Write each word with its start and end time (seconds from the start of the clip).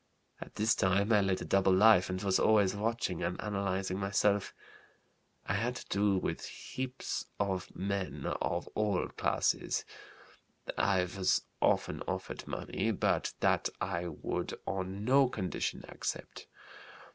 At 0.39 0.55
this 0.55 0.73
time 0.73 1.13
I 1.13 1.21
led 1.21 1.43
a 1.43 1.45
double 1.45 1.75
life 1.75 2.09
and 2.09 2.19
was 2.23 2.39
always 2.39 2.75
watching 2.75 3.21
and 3.21 3.39
analyzing 3.39 3.99
myself. 3.99 4.51
I 5.45 5.53
had 5.53 5.75
to 5.75 5.85
do 5.89 6.17
with 6.17 6.43
heaps 6.47 7.25
of 7.39 7.69
men 7.75 8.25
of 8.25 8.67
all 8.73 9.09
classes. 9.09 9.85
I 10.75 11.03
was 11.03 11.43
often 11.61 12.01
offered 12.07 12.47
money, 12.47 12.89
but 12.89 13.33
that 13.41 13.69
I 13.79 14.07
would 14.07 14.55
on 14.65 15.05
no 15.05 15.29
condition 15.29 15.85
accept. 15.87 16.47